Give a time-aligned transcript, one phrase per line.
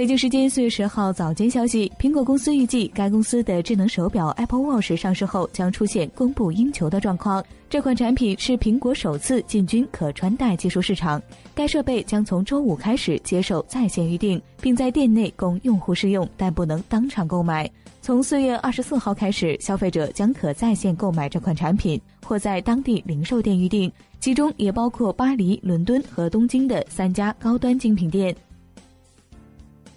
[0.00, 7.44] 北京时间四月十号早间消息，苹果公司预计该公司的智能手表 Apple Watch 上市后将出现供不应求的状况。
[7.68, 11.20] 这款产品是苹果首次进军可穿戴技术市场。
[11.54, 17.70] 该设备将从周五开始接受在线预订，并在店内供用户试用，但不能当场购买。
[18.00, 28.34] 从四月二十四号开始，消费者将可在线购买这款产品，或在当地零售店预订，其中也包括巴黎、伦敦和东京的三家高端精品店。